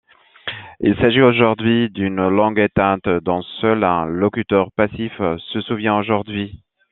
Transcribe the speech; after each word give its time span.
Il 0.79 0.95
s'agit 0.95 1.21
aujourd'hui 1.21 1.91
d'une 1.91 2.27
langue 2.27 2.57
éteinte, 2.57 3.07
dont 3.21 3.43
seul 3.59 3.83
un 3.83 4.05
locuteur 4.07 4.71
passif 4.71 5.13
se 5.37 5.61
souvient 5.61 5.95
aujourd'hui. 5.99 6.63